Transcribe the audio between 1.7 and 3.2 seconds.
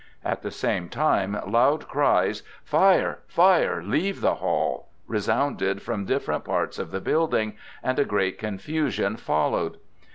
cries: "Fire!